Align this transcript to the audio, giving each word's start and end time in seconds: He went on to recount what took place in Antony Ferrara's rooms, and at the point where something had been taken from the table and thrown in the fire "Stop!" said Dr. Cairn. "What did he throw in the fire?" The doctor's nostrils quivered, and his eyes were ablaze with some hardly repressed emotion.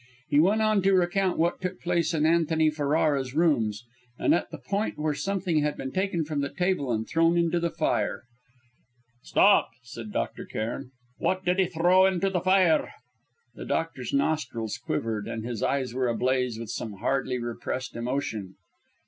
He 0.31 0.39
went 0.39 0.63
on 0.63 0.81
to 0.81 0.95
recount 0.95 1.37
what 1.37 1.61
took 1.61 1.79
place 1.79 2.11
in 2.11 2.25
Antony 2.25 2.71
Ferrara's 2.71 3.35
rooms, 3.35 3.83
and 4.17 4.33
at 4.33 4.49
the 4.49 4.57
point 4.57 4.97
where 4.97 5.13
something 5.13 5.59
had 5.61 5.77
been 5.77 5.91
taken 5.91 6.25
from 6.25 6.41
the 6.41 6.49
table 6.49 6.91
and 6.91 7.07
thrown 7.07 7.37
in 7.37 7.51
the 7.51 7.69
fire 7.69 8.23
"Stop!" 9.21 9.69
said 9.83 10.11
Dr. 10.11 10.43
Cairn. 10.45 10.89
"What 11.19 11.45
did 11.45 11.59
he 11.59 11.67
throw 11.67 12.07
in 12.07 12.17
the 12.19 12.39
fire?" 12.41 12.91
The 13.53 13.65
doctor's 13.65 14.11
nostrils 14.11 14.79
quivered, 14.79 15.27
and 15.27 15.45
his 15.45 15.61
eyes 15.61 15.93
were 15.93 16.07
ablaze 16.07 16.57
with 16.57 16.69
some 16.71 16.93
hardly 16.93 17.37
repressed 17.37 17.95
emotion. 17.95 18.55